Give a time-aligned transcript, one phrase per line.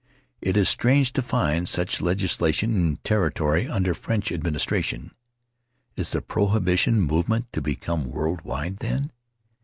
[0.41, 5.11] It is strange to find such legislation in territory under French administration.
[5.95, 9.11] Is the prohibition movement to become world wide, then?